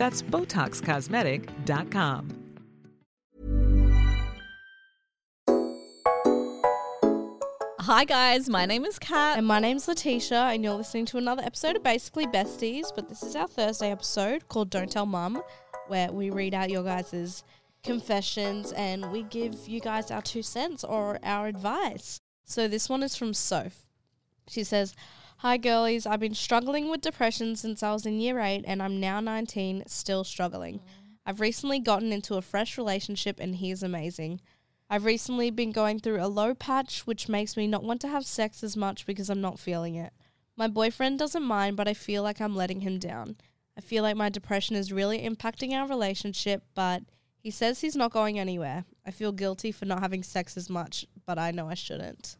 [0.00, 2.36] That's BotoxCosmetic.com.
[7.80, 9.36] Hi guys, my name is Kat.
[9.36, 13.22] And my name's Latisha, and you're listening to another episode of Basically Besties, but this
[13.22, 15.42] is our Thursday episode called Don't Tell Mum,
[15.88, 17.44] where we read out your guys'
[17.84, 22.22] confessions and we give you guys our two cents or our advice.
[22.46, 23.86] So this one is from Soph.
[24.48, 24.94] She says,
[25.42, 29.00] Hi girlies, I've been struggling with depression since I was in year 8 and I'm
[29.00, 30.80] now 19, still struggling.
[30.80, 30.82] Mm.
[31.24, 34.42] I've recently gotten into a fresh relationship and he's amazing.
[34.90, 38.26] I've recently been going through a low patch, which makes me not want to have
[38.26, 40.12] sex as much because I'm not feeling it.
[40.58, 43.36] My boyfriend doesn't mind, but I feel like I'm letting him down.
[43.78, 47.04] I feel like my depression is really impacting our relationship, but
[47.38, 48.84] he says he's not going anywhere.
[49.06, 52.36] I feel guilty for not having sex as much, but I know I shouldn't.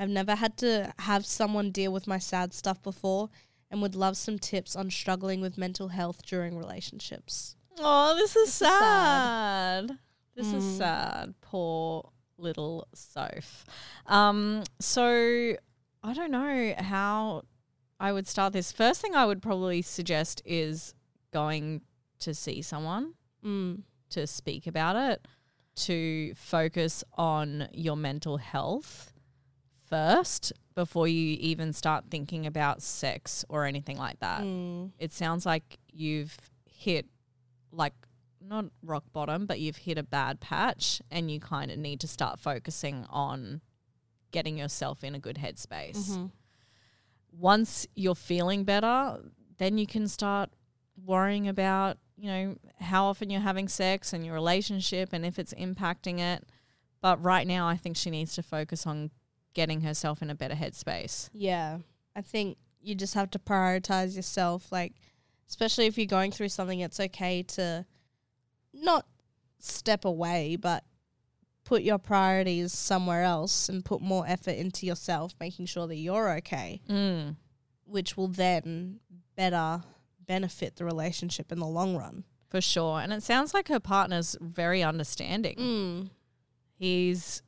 [0.00, 3.28] I've never had to have someone deal with my sad stuff before
[3.70, 7.54] and would love some tips on struggling with mental health during relationships.
[7.78, 9.90] Oh, this is is sad.
[9.90, 9.98] sad.
[10.34, 10.78] This is Mm.
[10.78, 11.34] sad.
[11.42, 13.66] Poor little Soph.
[14.06, 15.54] Um, so
[16.02, 17.42] I don't know how
[18.00, 18.72] I would start this.
[18.72, 20.94] First thing I would probably suggest is
[21.30, 21.82] going
[22.20, 23.12] to see someone
[23.44, 23.82] Mm.
[24.10, 25.28] to speak about it,
[25.76, 29.12] to focus on your mental health
[29.90, 34.42] first before you even start thinking about sex or anything like that.
[34.42, 34.92] Mm.
[34.98, 37.06] It sounds like you've hit
[37.72, 37.92] like
[38.40, 42.08] not rock bottom, but you've hit a bad patch and you kind of need to
[42.08, 43.60] start focusing on
[44.30, 46.10] getting yourself in a good headspace.
[46.10, 46.30] Mhm.
[47.32, 49.20] Once you're feeling better,
[49.58, 50.50] then you can start
[50.96, 55.54] worrying about, you know, how often you're having sex and your relationship and if it's
[55.54, 56.48] impacting it.
[57.00, 59.10] But right now, I think she needs to focus on
[59.54, 61.28] getting herself in a better headspace.
[61.32, 61.78] Yeah.
[62.16, 64.70] I think you just have to prioritize yourself.
[64.72, 64.94] Like,
[65.48, 67.84] especially if you're going through something, it's okay to
[68.72, 69.06] not
[69.58, 70.84] step away, but
[71.64, 76.30] put your priorities somewhere else and put more effort into yourself, making sure that you're
[76.38, 77.36] okay, Mm.
[77.84, 79.00] which will then
[79.36, 79.82] better
[80.24, 82.24] benefit the relationship in the long run.
[82.48, 83.00] For sure.
[83.00, 85.56] And it sounds like her partner's very understanding.
[85.56, 86.10] Mm.
[86.74, 87.42] He's,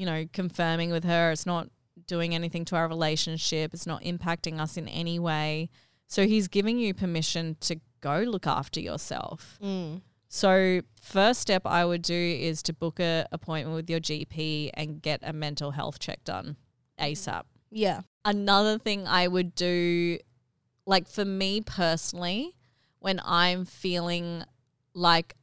[0.00, 1.68] you know, confirming with her it's not
[2.06, 5.68] doing anything to our relationship, it's not impacting us in any way.
[6.06, 9.58] So he's giving you permission to go look after yourself.
[9.62, 10.00] Mm.
[10.26, 15.02] So, first step I would do is to book an appointment with your GP and
[15.02, 16.56] get a mental health check done
[16.98, 17.42] ASAP.
[17.70, 18.00] Yeah.
[18.24, 20.18] Another thing I would do,
[20.86, 22.56] like for me personally,
[23.00, 24.44] when I'm feeling
[24.94, 25.34] like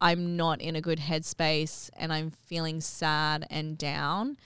[0.00, 4.36] I'm not in a good headspace and I'm feeling sad and down,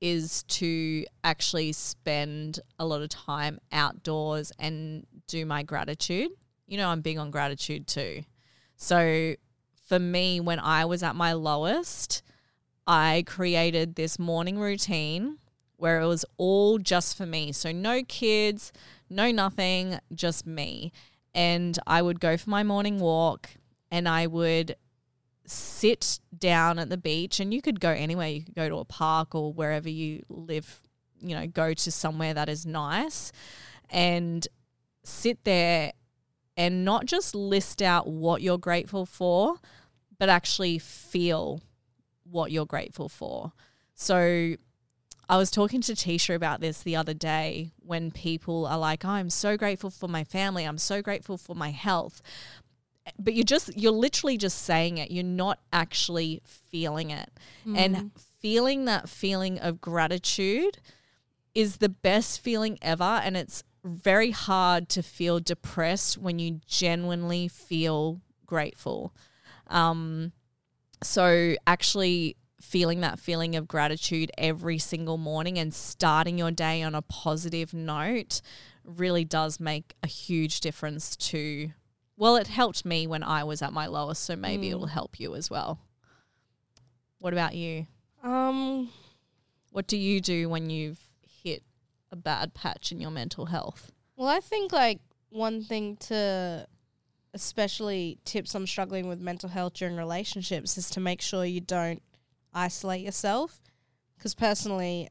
[0.00, 6.30] is to actually spend a lot of time outdoors and do my gratitude.
[6.66, 8.24] You know, I'm big on gratitude too.
[8.76, 9.34] So
[9.86, 12.22] for me, when I was at my lowest,
[12.86, 15.38] I created this morning routine
[15.76, 17.52] where it was all just for me.
[17.52, 18.72] So no kids,
[19.10, 20.92] no nothing, just me.
[21.34, 23.50] and I would go for my morning walk
[23.90, 24.76] and I would
[25.46, 28.28] sit down at the beach and you could go anywhere.
[28.28, 30.80] You could go to a park or wherever you live
[31.20, 33.32] you know go to somewhere that is nice
[33.88, 34.46] and
[35.04, 35.92] sit there
[36.56, 39.56] and not just list out what you're grateful for
[40.18, 41.60] but actually feel
[42.24, 43.52] what you're grateful for.
[43.94, 44.54] So
[45.28, 49.10] I was talking to Tisha about this the other day when people are like, oh,
[49.10, 50.64] I'm so grateful for my family.
[50.64, 52.22] I'm so grateful for my health
[53.18, 55.10] but you're just you're literally just saying it.
[55.10, 57.30] You're not actually feeling it.
[57.66, 57.78] Mm.
[57.78, 58.10] and
[58.40, 60.78] feeling that feeling of gratitude
[61.54, 63.04] is the best feeling ever.
[63.04, 69.14] And it's very hard to feel depressed when you genuinely feel grateful.
[69.68, 70.32] Um
[71.02, 76.94] so actually feeling that feeling of gratitude every single morning and starting your day on
[76.94, 78.40] a positive note
[78.84, 81.70] really does make a huge difference to
[82.16, 85.18] well it helped me when i was at my lowest so maybe it will help
[85.20, 85.78] you as well
[87.18, 87.86] what about you
[88.22, 88.90] Um,
[89.70, 91.00] what do you do when you've
[91.42, 91.62] hit
[92.12, 95.00] a bad patch in your mental health well, I think like
[95.30, 96.66] one thing to
[97.32, 102.00] especially tips on struggling with mental health during relationships is to make sure you don't
[102.52, 103.60] isolate yourself.
[104.16, 105.08] Because personally,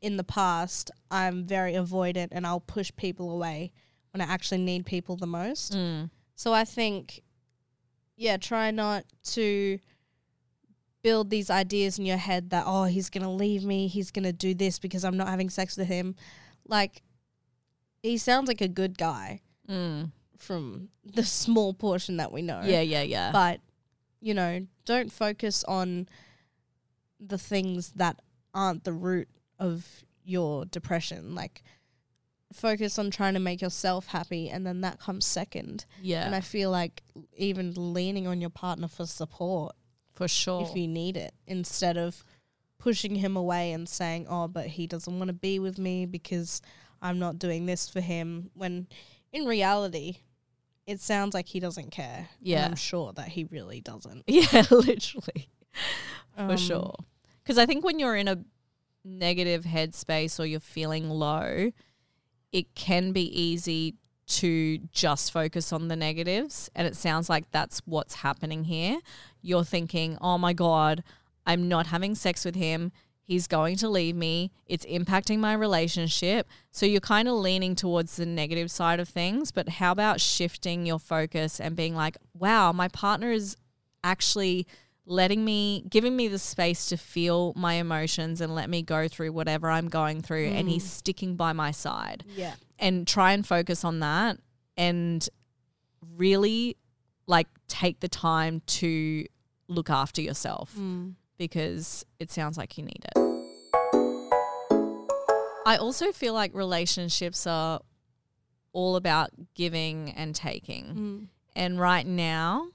[0.00, 3.72] in the past, I'm very avoidant and I'll push people away
[4.12, 5.74] when I actually need people the most.
[5.74, 6.08] mm.
[6.36, 7.22] So I think,
[8.16, 9.78] yeah, try not to
[11.02, 13.88] build these ideas in your head that, oh, he's going to leave me.
[13.88, 16.14] He's going to do this because I'm not having sex with him.
[16.66, 17.02] Like,
[18.02, 20.12] he sounds like a good guy Mm.
[20.36, 22.60] from the small portion that we know.
[22.64, 23.60] yeah yeah yeah But,
[24.20, 26.08] you know, don't focus on
[27.18, 28.20] the things that
[28.54, 29.28] aren't the root
[29.58, 31.34] of your depression.
[31.34, 31.62] Like,
[32.52, 35.84] focus on trying to make yourself happy and then that comes second.
[36.00, 37.02] yeah And I feel like
[37.36, 39.74] even leaning on your partner for support
[40.14, 42.24] for sure if you need it instead of
[42.78, 46.62] pushing him away and saying, oh, but he doesn't want to be with me because
[47.02, 48.50] I'm not doing this for him.
[48.54, 48.86] When
[49.32, 50.18] in reality,
[50.86, 52.28] it sounds like he doesn't care.
[52.38, 52.64] And Yeah.
[52.66, 54.22] I'm sure that he really doesn't.
[54.28, 55.50] yeah literally
[56.36, 56.94] for Um, sure.
[57.42, 58.38] Because I think when you're in a
[59.04, 61.70] negative headspace or you're feeling low,
[62.52, 63.94] it can be easy
[64.26, 66.68] to just focus on the negatives.
[66.74, 68.98] And it sounds like that's what's happening here.
[69.40, 71.04] You're thinking, oh my God,
[71.46, 72.92] I'm not having sex with him.
[73.22, 74.52] He's going to leave me.
[74.66, 76.48] It's impacting my relationship.
[76.70, 79.50] So you're kind of leaning towards the negative side of things.
[79.50, 83.56] But how about shifting your focus and being like, wow, my partner is
[84.04, 84.66] actually
[85.08, 89.30] letting me giving me the space to feel my emotions and let me go through
[89.32, 92.54] whatever I'm going through and he's sticking by my side Yeah.
[92.78, 94.38] and try and focus on that
[94.76, 95.26] and
[96.16, 96.76] really
[97.28, 99.24] like take the time to
[99.68, 101.14] look after yourself Mm.
[101.38, 103.22] because it sounds like you need it.
[105.66, 107.80] I also feel like relationships are
[108.72, 110.84] all about giving and taking.
[110.84, 111.26] Mm.
[111.56, 112.68] And right now,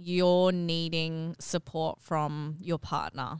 [0.00, 3.38] you're needing support from your partner.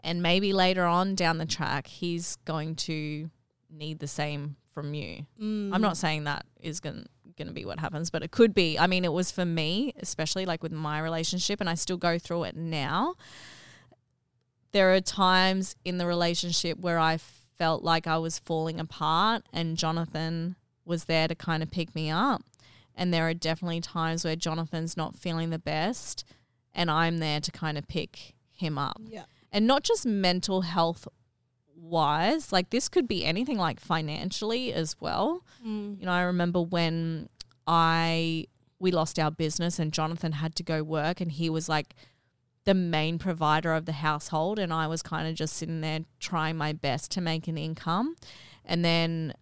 [0.00, 3.30] And maybe later on down the track, he's going to
[3.70, 5.26] need the same from you.
[5.40, 5.70] Mm.
[5.72, 7.06] I'm not saying that is going
[7.36, 8.78] going to be what happens, but it could be.
[8.78, 12.16] I mean, it was for me, especially like with my relationship, and I still go
[12.16, 13.14] through it now.
[14.70, 19.76] There are times in the relationship where I felt like I was falling apart, and
[19.76, 22.42] Jonathan was there to kind of pick me up.
[22.96, 26.24] And there are definitely times where Jonathan's not feeling the best,
[26.72, 29.24] and I'm there to kind of pick him up Yeah.
[29.52, 31.08] and not just mental health
[31.76, 35.98] wise like this could be anything like financially as well Mm.
[35.98, 37.28] you know i remember when
[37.66, 38.46] i
[38.78, 41.94] we lost our business and jonathan had to go work and he was like
[42.64, 46.56] the main provider of the household and i was kind of just sitting there trying
[46.56, 48.14] my best to make an income
[48.64, 49.34] and then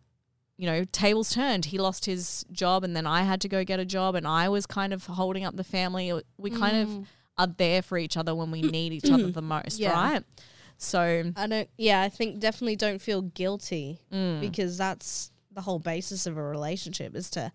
[0.56, 3.80] you know tables turned he lost his job and then i had to go get
[3.80, 7.06] a job and i was kind of holding up the family we kind of
[7.38, 9.92] are there for each other when we need each other the most Yeah.
[9.92, 10.24] right
[10.78, 15.78] so I don't, yeah, I think definitely don't feel guilty mm, because that's the whole
[15.78, 17.52] basis of a relationship is to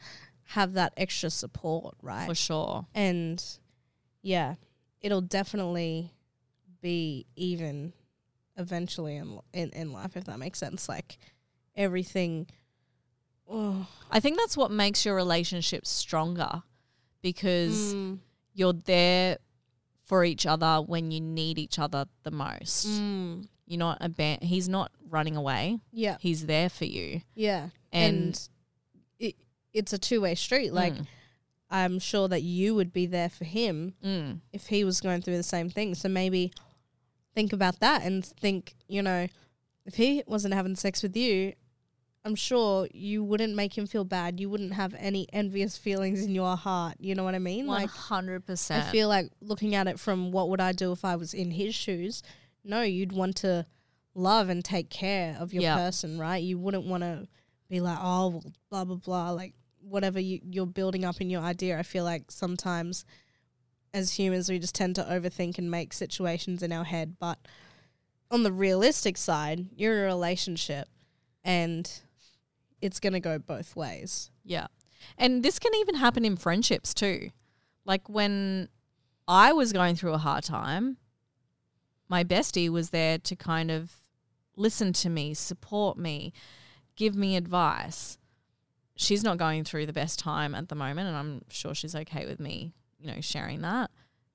[0.51, 2.25] have that extra support, right?
[2.27, 3.43] for sure and
[4.21, 4.55] yeah,
[5.01, 6.13] it'll definitely
[6.81, 7.91] be even
[8.55, 10.87] eventually in in, in life if that makes sense.
[10.87, 11.17] Like
[11.75, 12.47] everything.
[13.49, 16.63] Oh, I think that's what makes your relationship stronger
[17.21, 18.19] because mm,
[18.53, 19.37] you're there
[20.03, 22.87] for each other when you need each other the most.
[22.87, 25.79] mm, You're not aban- he's not running away.
[25.91, 27.21] yeah, He's there for you.
[27.35, 28.49] yeah, And, and,
[29.19, 29.35] it
[29.73, 30.73] it's a two way street.
[30.73, 31.07] Like Mm,
[31.69, 34.39] I'm sure that you would be there for him Mm.
[34.53, 35.95] if he was going through the same thing.
[35.95, 36.51] So maybe
[37.35, 39.27] think about that and think, you know,
[39.85, 41.53] if he wasn't having sex with you,
[42.25, 44.39] I'm sure you wouldn't make him feel bad.
[44.39, 46.95] You wouldn't have any envious feelings in your heart.
[46.99, 47.67] You know what I mean?
[47.67, 48.71] Like 100%.
[48.71, 51.51] I feel like looking at it from what would I do if I was in
[51.51, 52.23] his shoes?
[52.65, 53.65] No, you'd want to
[54.13, 55.75] love and take care of your Yeah.
[55.77, 56.43] person, right?
[56.43, 57.27] You wouldn't want to
[57.69, 61.41] be like, oh, well, blah blah blah, like whatever you, you're building up in your
[61.41, 61.77] idea.
[61.79, 63.05] I feel like sometimes
[63.93, 67.39] as humans we just tend to overthink and make situations in our head, but
[68.29, 70.89] on the realistic side, you're in a relationship
[71.43, 72.01] and
[72.81, 74.31] it's gonna go both ways.
[74.43, 74.67] Yeah.
[75.17, 77.29] And this can even happen in friendships too.
[77.85, 78.69] Like when
[79.27, 80.97] I was going through a hard time,
[82.09, 83.93] my bestie was there to kind of
[84.55, 86.33] listen to me, support me,
[86.95, 88.17] give me advice.
[88.95, 92.25] She's not going through the best time at the moment, and I'm sure she's okay
[92.25, 93.91] with me, you know, sharing that.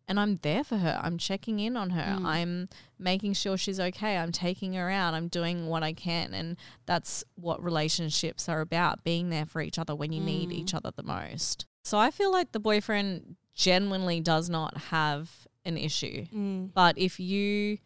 [0.08, 1.00] And I'm there for her.
[1.02, 2.16] I'm checking in on her.
[2.18, 2.24] Mm.
[2.26, 2.68] I'm
[2.98, 4.16] making sure she's okay.
[4.18, 5.14] I'm taking her out.
[5.14, 6.34] I'm doing what I can.
[6.34, 6.56] And
[6.86, 10.54] that's what relationships are about being there for each other when you need Mm.
[10.54, 11.66] each other the most.
[11.82, 16.26] So I feel like the boyfriend genuinely does not have an issue.
[16.34, 16.70] Mm.
[16.74, 17.78] But if you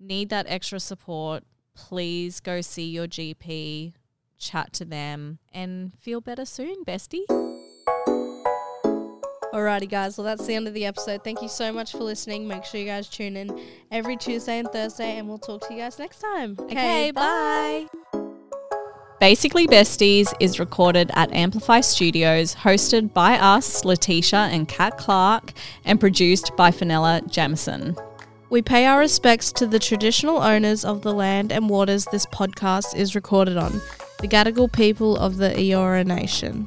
[0.00, 3.94] need that extra support, please go see your GP,
[4.38, 7.24] chat to them, and feel better soon, bestie.
[9.52, 10.16] Alrighty, guys.
[10.16, 11.22] Well, that's the end of the episode.
[11.22, 12.48] Thank you so much for listening.
[12.48, 15.80] Make sure you guys tune in every Tuesday and Thursday, and we'll talk to you
[15.80, 16.56] guys next time.
[16.58, 17.86] Okay, bye.
[19.20, 25.52] Basically Besties is recorded at Amplify Studios, hosted by us, Latisha and Kat Clark,
[25.84, 27.94] and produced by Fenella Jamison.
[28.48, 32.96] We pay our respects to the traditional owners of the land and waters this podcast
[32.96, 33.80] is recorded on,
[34.20, 36.66] the Gadigal people of the Eora Nation.